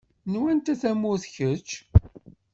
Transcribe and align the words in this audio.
N 0.31 0.33
wanta 0.41 0.73
tamurt 0.81 1.23
kečč? 1.33 1.69